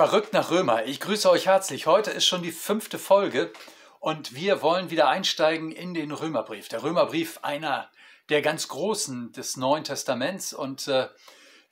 [0.00, 0.86] Verrückt nach Römer.
[0.86, 1.84] Ich grüße euch herzlich.
[1.84, 3.52] Heute ist schon die fünfte Folge
[3.98, 6.70] und wir wollen wieder einsteigen in den Römerbrief.
[6.70, 7.90] Der Römerbrief, einer
[8.30, 10.54] der ganz großen des Neuen Testaments.
[10.54, 11.10] Und äh,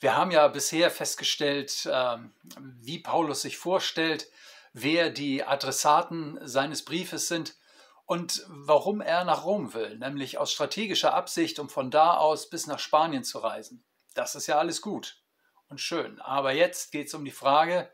[0.01, 2.19] wir haben ja bisher festgestellt, äh,
[2.83, 4.31] wie Paulus sich vorstellt,
[4.75, 7.57] wer die Adressaten seines Briefes sind
[8.05, 12.67] und warum er nach Rom will, nämlich aus strategischer Absicht, um von da aus bis
[12.67, 13.83] nach Spanien zu reisen.
[14.13, 15.17] Das ist ja alles gut
[15.71, 16.21] und schön.
[16.21, 17.91] Aber jetzt geht es um die Frage,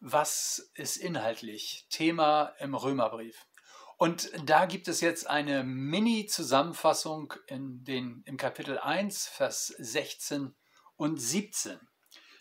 [0.00, 3.46] was ist inhaltlich Thema im Römerbrief?
[3.98, 10.54] Und da gibt es jetzt eine Mini-Zusammenfassung in den, im Kapitel 1, Vers 16
[10.96, 11.78] und 17.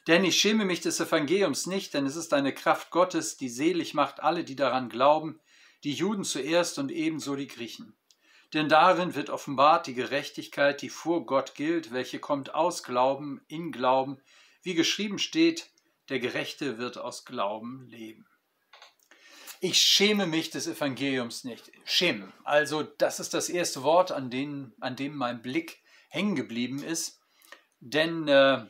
[0.08, 3.94] Denn ich schäme mich des Evangeliums nicht, denn es ist eine Kraft Gottes, die selig
[3.94, 5.41] macht alle, die daran glauben,
[5.84, 7.94] die Juden zuerst und ebenso die Griechen.
[8.54, 13.73] Denn darin wird offenbart die Gerechtigkeit, die vor Gott gilt, welche kommt aus Glauben, in
[13.73, 14.21] Glauben,
[14.63, 15.70] wie geschrieben steht,
[16.09, 18.27] der Gerechte wird aus Glauben leben.
[19.62, 21.71] Ich schäme mich des Evangeliums nicht.
[21.84, 22.32] Schämen.
[22.43, 27.20] Also das ist das erste Wort, an, den, an dem mein Blick hängen geblieben ist.
[27.80, 28.65] Denn äh,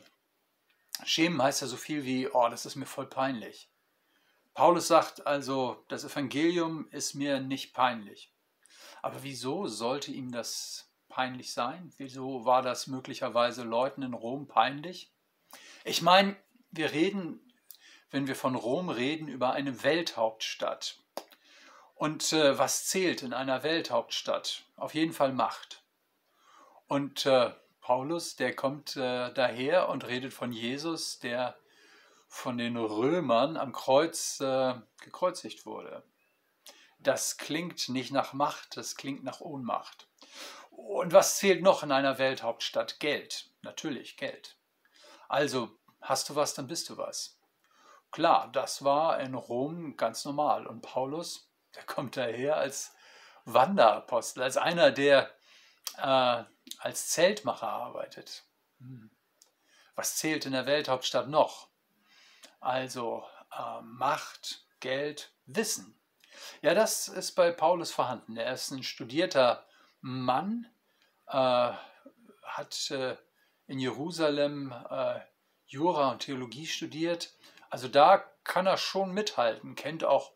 [1.04, 3.70] schämen heißt ja so viel wie, oh, das ist mir voll peinlich.
[4.52, 8.34] Paulus sagt also, das Evangelium ist mir nicht peinlich.
[9.00, 11.92] Aber wieso sollte ihm das peinlich sein?
[11.96, 15.14] Wieso war das möglicherweise Leuten in Rom peinlich?
[15.84, 16.36] Ich meine,
[16.70, 17.40] wir reden,
[18.10, 20.98] wenn wir von Rom reden, über eine Welthauptstadt.
[21.94, 24.64] Und äh, was zählt in einer Welthauptstadt?
[24.76, 25.82] Auf jeden Fall Macht.
[26.88, 31.56] Und äh, Paulus, der kommt äh, daher und redet von Jesus, der
[32.28, 36.04] von den Römern am Kreuz äh, gekreuzigt wurde.
[36.98, 40.06] Das klingt nicht nach Macht, das klingt nach Ohnmacht.
[40.70, 43.00] Und was zählt noch in einer Welthauptstadt?
[43.00, 43.50] Geld.
[43.62, 44.56] Natürlich Geld.
[45.28, 47.38] Also hast du was, dann bist du was.
[48.10, 50.66] Klar, das war in Rom ganz normal.
[50.66, 52.92] Und Paulus, der kommt daher als
[53.44, 55.30] Wanderapostel, als einer, der
[55.96, 56.44] äh,
[56.78, 58.44] als Zeltmacher arbeitet.
[58.78, 59.10] Hm.
[59.94, 61.68] Was zählt in der Welthauptstadt noch?
[62.60, 63.24] Also
[63.56, 65.98] äh, Macht, Geld, Wissen.
[66.62, 68.36] Ja, das ist bei Paulus vorhanden.
[68.36, 69.66] Er ist ein studierter
[70.00, 70.66] Mann,
[71.26, 71.72] äh,
[72.42, 73.16] hat äh,
[73.66, 75.20] in Jerusalem äh,
[75.70, 77.32] Jura und Theologie studiert.
[77.70, 80.32] Also da kann er schon mithalten, kennt auch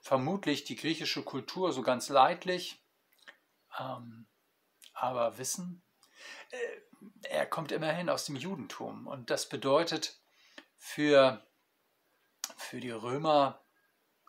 [0.00, 2.80] vermutlich die griechische Kultur so ganz leidlich.
[3.78, 4.26] Ähm,
[4.94, 5.82] aber Wissen,
[6.50, 10.20] äh, er kommt immerhin aus dem Judentum und das bedeutet
[10.76, 11.44] für,
[12.56, 13.60] für die Römer,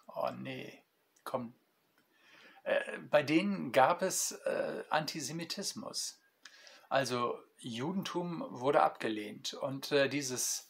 [0.07, 0.83] oh nee,
[1.23, 1.53] komm,
[2.63, 6.19] äh, bei denen gab es äh, Antisemitismus.
[6.89, 10.69] Also Judentum wurde abgelehnt und äh, dieses,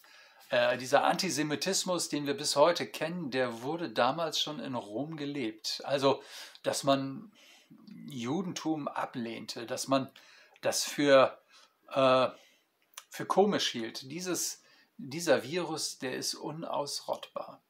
[0.50, 5.82] äh, dieser Antisemitismus, den wir bis heute kennen, der wurde damals schon in Rom gelebt.
[5.84, 6.24] Also,
[6.64, 7.32] dass man
[8.08, 10.10] Judentum ablehnte, dass man
[10.62, 11.38] das für,
[11.90, 12.30] äh,
[13.10, 14.10] für komisch hielt.
[14.10, 14.64] Dieses,
[14.98, 17.62] dieser Virus, der ist unausrottbar.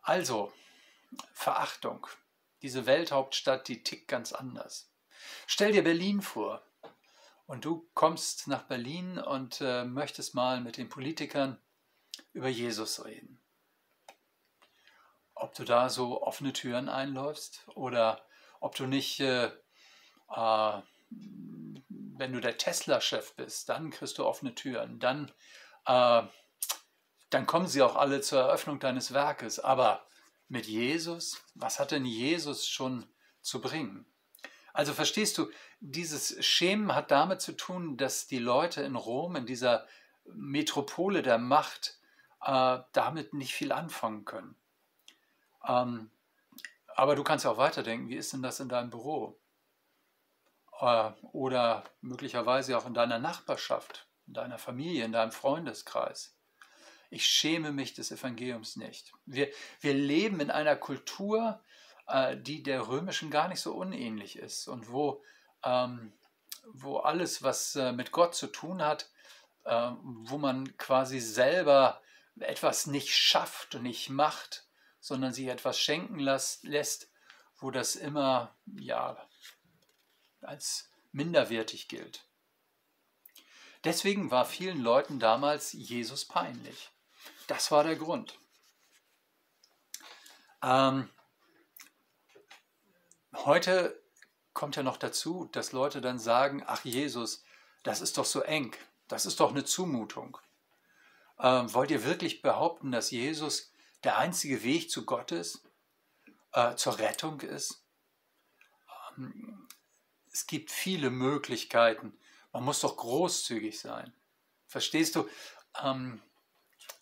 [0.00, 0.52] Also,
[1.32, 2.06] Verachtung.
[2.62, 4.90] Diese Welthauptstadt, die tickt ganz anders.
[5.46, 6.62] Stell dir Berlin vor
[7.48, 11.58] und du kommst nach Berlin und äh, möchtest mal mit den Politikern
[12.34, 13.40] über Jesus reden.
[15.34, 18.22] Ob du da so offene Türen einläufst oder
[18.60, 25.00] ob du nicht, äh, äh, wenn du der Tesla-Chef bist, dann kriegst du offene Türen.
[25.00, 25.32] Dann,
[25.86, 26.22] äh,
[27.30, 29.58] dann kommen sie auch alle zur Eröffnung deines Werkes.
[29.58, 30.06] Aber
[30.48, 33.08] mit Jesus, was hat denn Jesus schon
[33.40, 34.04] zu bringen?
[34.78, 35.50] Also verstehst du,
[35.80, 39.88] dieses Schemen hat damit zu tun, dass die Leute in Rom, in dieser
[40.32, 41.98] Metropole der Macht,
[42.44, 44.54] äh, damit nicht viel anfangen können.
[45.66, 46.12] Ähm,
[46.94, 49.40] aber du kannst ja auch weiterdenken, wie ist denn das in deinem Büro?
[50.78, 56.38] Äh, oder möglicherweise auch in deiner Nachbarschaft, in deiner Familie, in deinem Freundeskreis.
[57.10, 59.12] Ich schäme mich des Evangeliums nicht.
[59.26, 59.48] Wir,
[59.80, 61.64] wir leben in einer Kultur,
[62.36, 65.22] die der römischen gar nicht so unähnlich ist und wo,
[65.62, 66.12] ähm,
[66.72, 69.10] wo alles, was äh, mit Gott zu tun hat,
[69.64, 72.00] äh, wo man quasi selber
[72.40, 74.66] etwas nicht schafft und nicht macht,
[75.00, 77.10] sondern sich etwas schenken las, lässt,
[77.58, 79.16] wo das immer ja
[80.40, 82.24] als minderwertig gilt.
[83.84, 86.90] Deswegen war vielen Leuten damals Jesus peinlich.
[87.46, 88.38] Das war der Grund.
[90.62, 91.08] Ähm,
[93.44, 94.02] Heute
[94.52, 97.44] kommt ja noch dazu, dass Leute dann sagen, ach Jesus,
[97.84, 98.74] das ist doch so eng,
[99.06, 100.38] das ist doch eine Zumutung.
[101.38, 105.62] Ähm, wollt ihr wirklich behaupten, dass Jesus der einzige Weg zu Gott ist,
[106.52, 107.84] äh, zur Rettung ist?
[109.16, 109.68] Ähm,
[110.32, 112.18] es gibt viele Möglichkeiten.
[112.52, 114.12] Man muss doch großzügig sein.
[114.66, 115.28] Verstehst du?
[115.80, 116.20] Ähm,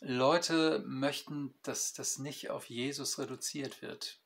[0.00, 4.20] Leute möchten, dass das nicht auf Jesus reduziert wird.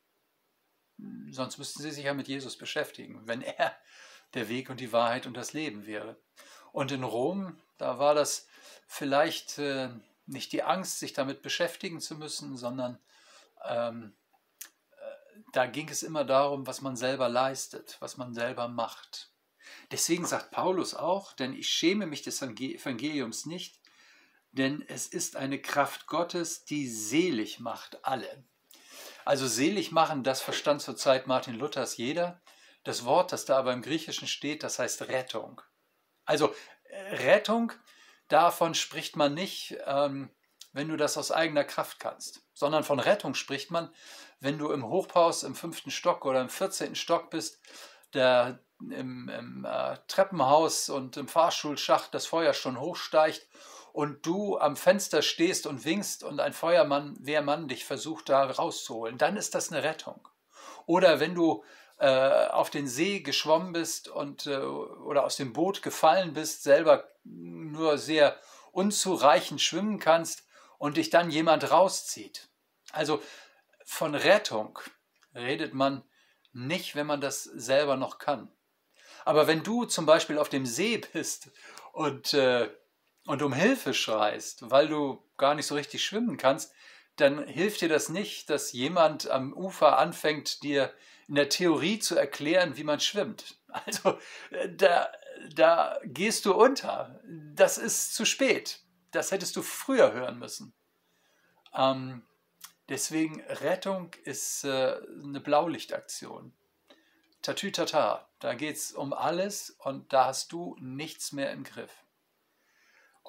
[1.31, 3.77] Sonst müssten sie sich ja mit Jesus beschäftigen, wenn er
[4.35, 6.17] der Weg und die Wahrheit und das Leben wäre.
[6.73, 8.47] Und in Rom, da war das
[8.87, 9.91] vielleicht äh,
[10.27, 12.99] nicht die Angst, sich damit beschäftigen zu müssen, sondern
[13.65, 14.15] ähm,
[14.93, 19.31] äh, da ging es immer darum, was man selber leistet, was man selber macht.
[19.91, 23.81] Deswegen sagt Paulus auch, denn ich schäme mich des Evangeliums nicht,
[24.53, 28.45] denn es ist eine Kraft Gottes, die selig macht alle.
[29.25, 32.41] Also selig machen, das verstand zur Zeit Martin Luthers jeder.
[32.85, 35.61] Das Wort, das da aber im Griechischen steht, das heißt Rettung.
[36.25, 37.73] Also äh, Rettung,
[38.29, 40.31] davon spricht man nicht, ähm,
[40.73, 43.93] wenn du das aus eigener Kraft kannst, sondern von Rettung spricht man,
[44.39, 47.61] wenn du im Hochhaus im fünften Stock oder im vierzehnten Stock bist,
[48.15, 53.47] der im, im äh, Treppenhaus und im Fahrschulschacht das Feuer schon hochsteigt
[53.93, 59.19] und du am Fenster stehst und winkst und ein Feuermann, Wehrmann dich versucht da rauszuholen,
[59.19, 60.29] dann ist das eine Rettung.
[60.87, 61.65] Oder wenn du
[61.99, 67.09] äh, auf den See geschwommen bist und äh, oder aus dem Boot gefallen bist, selber
[67.25, 68.37] nur sehr
[68.73, 70.47] unzureichend schwimmen kannst
[70.79, 72.49] und dich dann jemand rauszieht.
[72.93, 73.23] Also
[73.85, 74.79] von Rettung
[75.35, 76.03] redet man
[76.53, 78.51] nicht, wenn man das selber noch kann.
[79.25, 81.51] Aber wenn du zum Beispiel auf dem See bist
[81.93, 82.71] und äh,
[83.27, 86.73] und um Hilfe schreist, weil du gar nicht so richtig schwimmen kannst,
[87.17, 90.93] dann hilft dir das nicht, dass jemand am Ufer anfängt, dir
[91.29, 93.57] in der Theorie zu erklären, wie man schwimmt.
[93.87, 94.19] Also
[94.79, 95.13] da,
[95.55, 97.21] da gehst du unter.
[97.55, 98.81] Das ist zu spät.
[99.13, 100.75] Das hättest du früher hören müssen.
[101.73, 102.23] Ähm,
[102.89, 106.53] deswegen Rettung ist äh, eine Blaulichtaktion.
[107.43, 111.93] Tatütata, da geht es um alles und da hast du nichts mehr im Griff.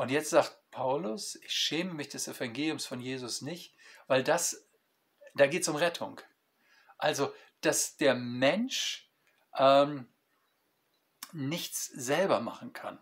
[0.01, 3.75] Und jetzt sagt Paulus, ich schäme mich des Evangeliums von Jesus nicht,
[4.07, 4.67] weil das,
[5.35, 6.19] da geht es um Rettung.
[6.97, 7.31] Also,
[7.61, 9.11] dass der Mensch
[9.55, 10.07] ähm,
[11.33, 12.97] nichts selber machen kann,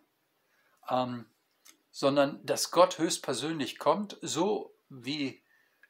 [0.90, 1.26] ähm,
[1.90, 5.42] sondern dass Gott höchstpersönlich kommt, so wie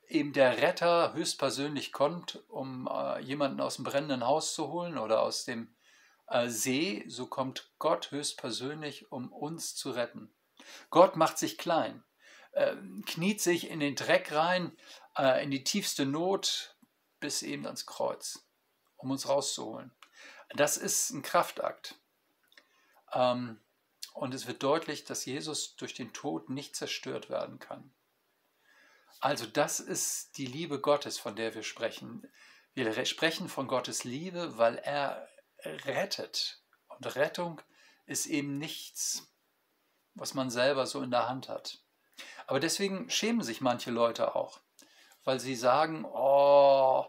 [0.07, 5.23] eben der Retter höchstpersönlich kommt, um äh, jemanden aus dem brennenden Haus zu holen oder
[5.23, 5.73] aus dem
[6.27, 10.31] äh, See, so kommt Gott höchstpersönlich, um uns zu retten.
[10.89, 12.04] Gott macht sich klein,
[12.51, 12.75] äh,
[13.06, 14.75] kniet sich in den Dreck rein,
[15.18, 16.75] äh, in die tiefste Not
[17.19, 18.45] bis eben ans Kreuz,
[18.98, 19.92] um uns rauszuholen.
[20.56, 21.95] Das ist ein Kraftakt.
[23.13, 23.60] Ähm,
[24.13, 27.92] und es wird deutlich, dass Jesus durch den Tod nicht zerstört werden kann.
[29.19, 32.27] Also das ist die Liebe Gottes, von der wir sprechen.
[32.74, 35.27] Wir sprechen von Gottes Liebe, weil er
[35.63, 36.62] rettet.
[36.88, 37.62] Und Rettung
[38.06, 39.28] ist eben nichts
[40.19, 41.80] was man selber so in der Hand hat.
[42.48, 44.60] Aber deswegen schämen sich manche Leute auch,
[45.24, 47.06] weil sie sagen, oh,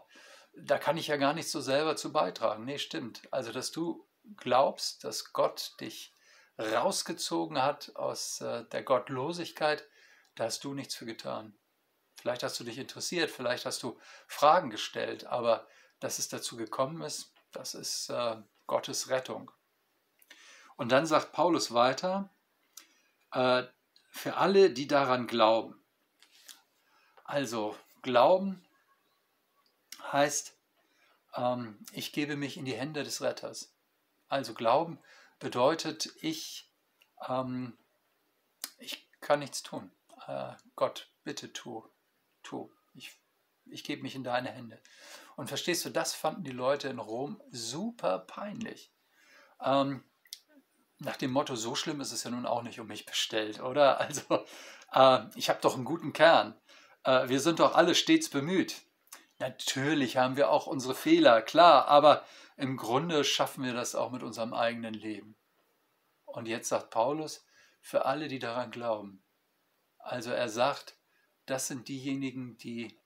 [0.53, 2.65] da kann ich ja gar nicht so selber zu beitragen.
[2.65, 3.21] Nee, stimmt.
[3.31, 6.13] Also, dass du glaubst, dass Gott dich
[6.59, 9.87] rausgezogen hat aus äh, der Gottlosigkeit,
[10.35, 11.57] da hast du nichts für getan.
[12.15, 13.97] Vielleicht hast du dich interessiert, vielleicht hast du
[14.27, 15.67] Fragen gestellt, aber
[15.99, 19.51] dass es dazu gekommen ist, das ist äh, Gottes Rettung.
[20.75, 22.29] Und dann sagt Paulus weiter,
[23.33, 23.63] äh,
[24.11, 25.81] für alle, die daran glauben.
[27.23, 28.65] Also Glauben
[30.11, 30.57] heißt,
[31.35, 33.73] ähm, ich gebe mich in die Hände des Retters.
[34.27, 34.99] Also Glauben
[35.39, 36.69] bedeutet, ich,
[37.27, 37.77] ähm,
[38.79, 39.91] ich kann nichts tun.
[40.27, 41.87] Äh, Gott, bitte tu,
[42.43, 42.71] tu.
[42.93, 43.17] Ich,
[43.65, 44.81] ich gebe mich in deine Hände.
[45.35, 48.91] Und verstehst du, das fanden die Leute in Rom super peinlich.
[49.61, 50.03] Ähm,
[51.03, 53.99] nach dem Motto, so schlimm ist es ja nun auch nicht um mich bestellt, oder?
[54.01, 54.45] Also,
[54.93, 56.55] äh, ich habe doch einen guten Kern.
[57.03, 58.81] Äh, wir sind doch alle stets bemüht.
[59.39, 62.23] Natürlich haben wir auch unsere Fehler, klar, aber
[62.55, 65.35] im Grunde schaffen wir das auch mit unserem eigenen Leben.
[66.25, 67.43] Und jetzt sagt Paulus,
[67.81, 69.23] für alle, die daran glauben.
[69.97, 70.95] Also er sagt,
[71.47, 72.99] das sind diejenigen, die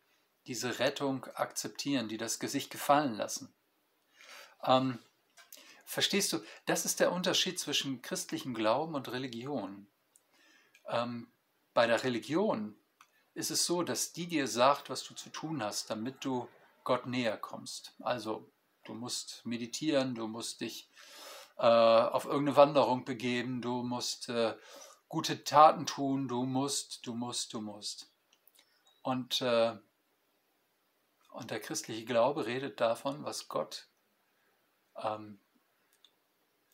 [0.48, 3.56] diese Rettung akzeptieren, die das Gesicht gefallen lassen.
[4.64, 5.00] Ähm,
[5.86, 9.88] Verstehst du, das ist der Unterschied zwischen christlichem Glauben und Religion.
[10.88, 11.32] Ähm,
[11.74, 12.76] bei der Religion
[13.36, 16.50] ist es so, dass die dir sagt, was du zu tun hast, damit du
[16.84, 17.94] Gott näher kommst.
[18.00, 18.50] Also
[18.84, 20.90] du musst meditieren, du musst dich
[21.58, 24.56] äh, auf irgendeine Wanderung begeben, du musst äh,
[25.08, 28.12] gute Taten tun, du musst, du musst, du musst.
[29.02, 29.78] Und, äh,
[31.30, 33.88] und der christliche Glaube redet davon, was Gott
[34.98, 35.40] ähm,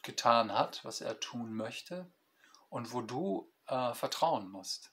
[0.03, 2.12] getan hat, was er tun möchte
[2.70, 4.91] und wo du äh, vertrauen musst.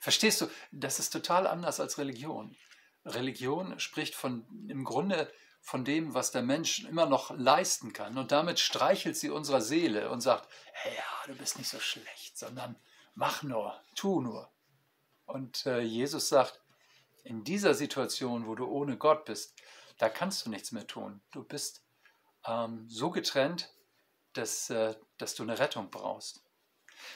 [0.00, 2.56] Verstehst du, das ist total anders als Religion.
[3.04, 5.30] Religion spricht von im Grunde
[5.60, 8.18] von dem, was der Mensch immer noch leisten kann.
[8.18, 12.38] Und damit streichelt sie unserer Seele und sagt, hey, ja, du bist nicht so schlecht,
[12.38, 12.76] sondern
[13.14, 14.50] mach nur, tu nur.
[15.24, 16.60] Und äh, Jesus sagt,
[17.22, 19.54] in dieser Situation, wo du ohne Gott bist,
[19.96, 21.22] da kannst du nichts mehr tun.
[21.32, 21.82] Du bist
[22.46, 23.72] ähm, so getrennt,
[24.34, 26.42] dass, äh, dass du eine Rettung brauchst.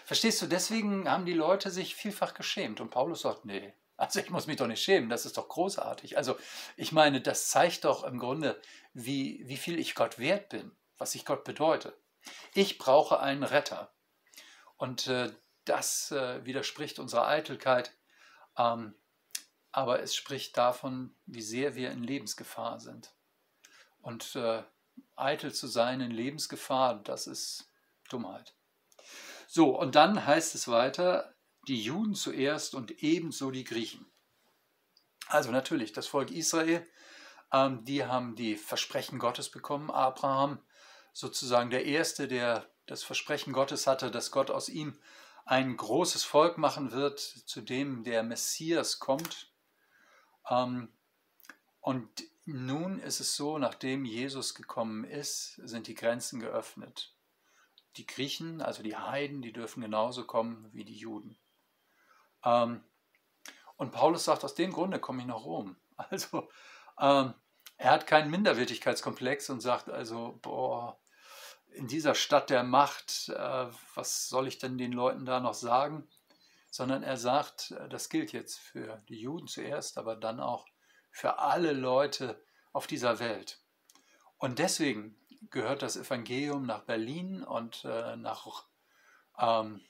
[0.04, 2.80] Verstehst du, deswegen haben die Leute sich vielfach geschämt.
[2.80, 6.16] Und Paulus sagt, nee, also ich muss mich doch nicht schämen, das ist doch großartig.
[6.16, 6.38] Also
[6.76, 8.60] ich meine, das zeigt doch im Grunde,
[8.92, 11.96] wie, wie viel ich Gott wert bin, was ich Gott bedeute.
[12.54, 13.92] Ich brauche einen Retter.
[14.76, 15.32] Und äh,
[15.64, 17.92] das äh, widerspricht unserer Eitelkeit,
[18.56, 18.94] ähm,
[19.72, 23.12] aber es spricht davon, wie sehr wir in Lebensgefahr sind.
[24.00, 24.62] Und äh,
[25.18, 27.70] eitel zu sein in Lebensgefahr, das ist
[28.08, 28.54] Dummheit.
[29.46, 31.34] So, und dann heißt es weiter,
[31.66, 34.06] die Juden zuerst und ebenso die Griechen.
[35.28, 36.86] Also natürlich, das Volk Israel,
[37.52, 39.90] ähm, die haben die Versprechen Gottes bekommen.
[39.90, 40.60] Abraham,
[41.12, 44.98] sozusagen der Erste, der das Versprechen Gottes hatte, dass Gott aus ihm
[45.44, 49.52] ein großes Volk machen wird, zu dem der Messias kommt.
[50.48, 50.92] Ähm,
[51.80, 52.08] und
[52.52, 57.14] nun ist es so, nachdem Jesus gekommen ist, sind die Grenzen geöffnet.
[57.96, 61.36] Die Griechen, also die Heiden, die dürfen genauso kommen wie die Juden.
[62.44, 62.82] Ähm,
[63.76, 65.76] und Paulus sagt, aus dem Grunde komme ich nach Rom.
[66.10, 66.48] Also
[67.00, 67.34] ähm,
[67.76, 70.98] er hat keinen Minderwertigkeitskomplex und sagt also, boah,
[71.72, 76.08] in dieser Stadt der Macht, äh, was soll ich denn den Leuten da noch sagen?
[76.70, 80.66] Sondern er sagt, äh, das gilt jetzt für die Juden zuerst, aber dann auch
[81.18, 82.40] für alle Leute
[82.72, 83.58] auf dieser Welt.
[84.36, 85.16] Und deswegen
[85.50, 88.66] gehört das Evangelium nach Berlin und äh, nach
[89.36, 89.80] ähm,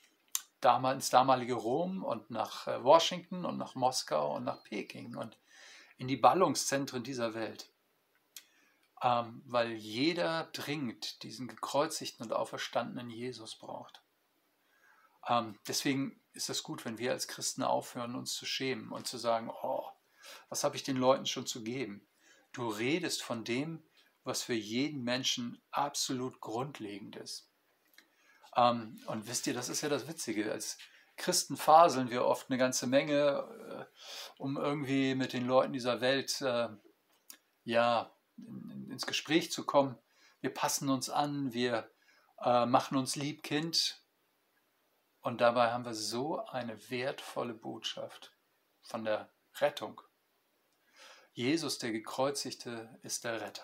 [0.62, 5.36] ins damalige Rom und nach äh, Washington und nach Moskau und nach Peking und
[5.98, 7.70] in die Ballungszentren dieser Welt.
[9.02, 14.00] Ähm, weil jeder dringend diesen gekreuzigten und auferstandenen Jesus braucht.
[15.28, 19.18] Ähm, deswegen ist es gut, wenn wir als Christen aufhören, uns zu schämen und zu
[19.18, 19.90] sagen, oh,
[20.48, 22.06] was habe ich den Leuten schon zu geben?
[22.52, 23.82] Du redest von dem,
[24.24, 27.48] was für jeden Menschen absolut grundlegend ist.
[28.56, 30.50] Ähm, und wisst ihr, das ist ja das Witzige.
[30.50, 30.78] Als
[31.16, 36.40] Christen faseln wir oft eine ganze Menge, äh, um irgendwie mit den Leuten dieser Welt
[36.40, 36.68] äh,
[37.64, 39.98] ja, in, ins Gespräch zu kommen.
[40.40, 41.90] Wir passen uns an, wir
[42.40, 44.02] äh, machen uns lieb Kind.
[45.20, 48.32] Und dabei haben wir so eine wertvolle Botschaft
[48.82, 49.28] von der
[49.60, 50.00] Rettung.
[51.38, 53.62] Jesus, der Gekreuzigte, ist der Retter.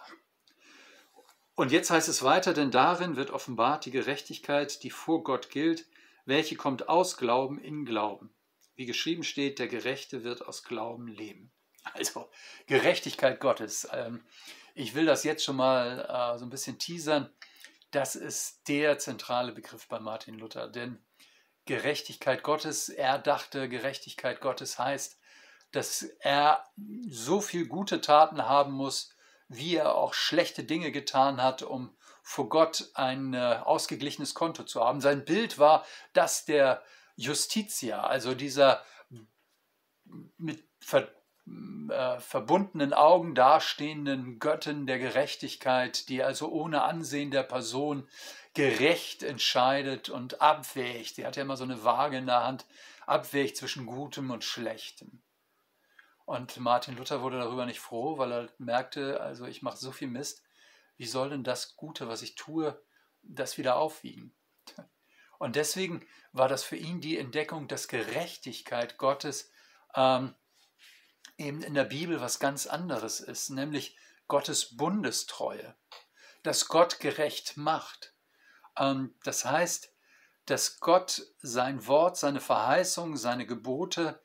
[1.57, 5.85] Und jetzt heißt es weiter, denn darin wird offenbart die Gerechtigkeit, die vor Gott gilt,
[6.25, 8.33] welche kommt aus Glauben in Glauben.
[8.76, 11.50] Wie geschrieben steht, der Gerechte wird aus Glauben leben.
[11.95, 12.31] Also
[12.69, 13.88] Gerechtigkeit Gottes.
[13.93, 14.25] Ähm,
[14.76, 17.28] ich will das jetzt schon mal äh, so ein bisschen teasern.
[17.90, 20.69] Das ist der zentrale Begriff bei Martin Luther.
[20.69, 21.04] Denn
[21.64, 25.19] Gerechtigkeit Gottes, er dachte, Gerechtigkeit Gottes heißt,
[25.75, 26.64] dass er
[27.09, 29.11] so viel gute Taten haben muss,
[29.49, 34.83] wie er auch schlechte Dinge getan hat, um vor Gott ein äh, ausgeglichenes Konto zu
[34.83, 35.00] haben.
[35.00, 36.83] Sein Bild war das der
[37.16, 38.83] Justitia, also dieser
[40.38, 41.09] mit ver,
[41.90, 48.09] äh, verbundenen Augen dastehenden Göttin der Gerechtigkeit, die also ohne Ansehen der Person
[48.54, 51.16] gerecht entscheidet und abwägt.
[51.16, 52.64] Die hat ja immer so eine Waage in der Hand,
[53.07, 55.23] abwägt zwischen Gutem und Schlechtem.
[56.25, 60.09] Und Martin Luther wurde darüber nicht froh, weil er merkte, also ich mache so viel
[60.09, 60.43] Mist,
[60.97, 62.81] wie soll denn das Gute, was ich tue,
[63.23, 64.35] das wieder aufwiegen?
[65.38, 69.50] Und deswegen war das für ihn die Entdeckung, dass Gerechtigkeit Gottes
[69.95, 70.35] ähm,
[71.37, 75.75] eben in der Bibel was ganz anderes ist, nämlich Gottes Bundestreue,
[76.43, 78.14] dass Gott gerecht macht.
[78.78, 79.93] Ähm, das heißt,
[80.47, 84.23] dass Gott sein Wort, seine Verheißung, seine Gebote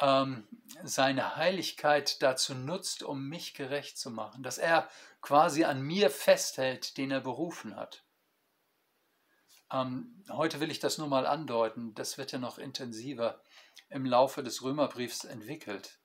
[0.00, 0.46] ähm,
[0.82, 4.88] seine Heiligkeit dazu nutzt, um mich gerecht zu machen, dass er
[5.20, 8.04] quasi an mir festhält, den er berufen hat.
[9.72, 13.40] Ähm, heute will ich das nur mal andeuten, das wird ja noch intensiver
[13.88, 15.98] im Laufe des Römerbriefs entwickelt.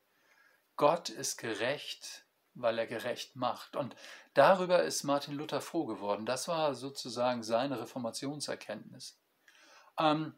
[0.78, 3.76] Gott ist gerecht, weil er gerecht macht.
[3.76, 3.96] Und
[4.34, 6.26] darüber ist Martin Luther froh geworden.
[6.26, 9.20] Das war sozusagen seine Reformationserkenntnis.
[10.00, 10.34] Ähm,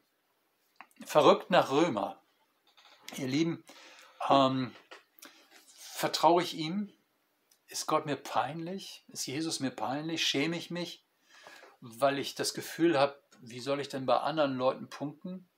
[1.05, 2.22] Verrückt nach Römer.
[3.19, 3.63] Ihr Lieben,
[4.29, 4.73] ähm,
[5.67, 6.91] vertraue ich ihm?
[7.67, 9.03] Ist Gott mir peinlich?
[9.07, 10.25] Ist Jesus mir peinlich?
[10.25, 11.03] Schäme ich mich,
[11.81, 15.49] weil ich das Gefühl habe, wie soll ich denn bei anderen Leuten punkten?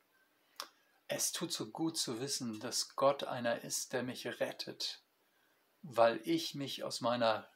[1.07, 5.03] Es tut so gut zu wissen, dass Gott einer ist, der mich rettet,
[5.83, 7.47] weil ich mich aus, meiner,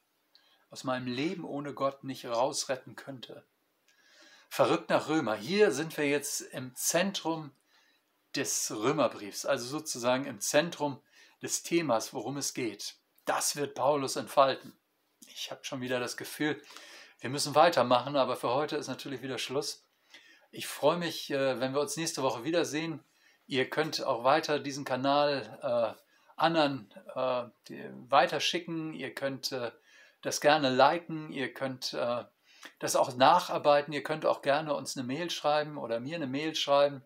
[0.70, 3.46] aus meinem Leben ohne Gott nicht rausretten könnte.
[4.50, 5.36] Verrückt nach Römer.
[5.36, 7.51] Hier sind wir jetzt im Zentrum
[8.39, 11.01] des Römerbriefs, also sozusagen im Zentrum
[11.41, 12.96] des Themas, worum es geht.
[13.25, 14.79] Das wird Paulus entfalten.
[15.27, 16.62] Ich habe schon wieder das Gefühl,
[17.19, 19.86] wir müssen weitermachen, aber für heute ist natürlich wieder Schluss.
[20.51, 23.03] Ich freue mich, äh, wenn wir uns nächste Woche wiedersehen.
[23.46, 25.60] Ihr könnt auch weiter diesen Kanal
[25.98, 26.01] äh,
[26.38, 27.43] anderen äh,
[28.08, 28.93] weiterschicken.
[28.93, 29.72] Ihr könnt äh,
[30.22, 31.34] das gerne liken.
[31.34, 32.24] Ihr könnt äh,
[32.79, 33.93] das auch nacharbeiten.
[33.93, 37.03] Ihr könnt auch gerne uns eine Mail schreiben oder mir eine Mail schreiben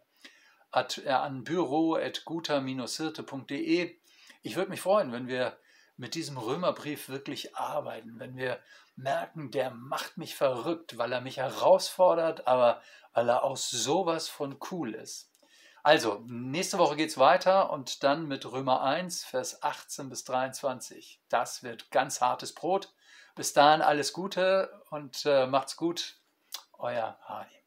[0.73, 3.95] an büro.guter-hirte.de.
[4.41, 5.55] Ich würde mich freuen, wenn wir
[5.95, 8.59] mit diesem Römerbrief wirklich arbeiten, wenn wir
[8.95, 12.81] merken, der macht mich verrückt, weil er mich herausfordert, aber
[13.13, 15.29] weil er auch sowas von cool ist.
[15.83, 21.21] Also, nächste Woche geht es weiter und dann mit Römer 1, Vers 18 bis 23.
[21.27, 22.93] Das wird ganz hartes Brot.
[23.35, 26.15] Bis dahin alles Gute und äh, macht's gut.
[26.77, 27.62] Euer Hardy.